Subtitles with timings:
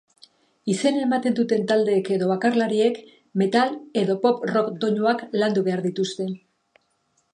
[0.75, 2.97] Izena ematen duten taldeek edo bakarlariek
[3.43, 6.31] metal edo pop-rock doinuak landu behar dituzte.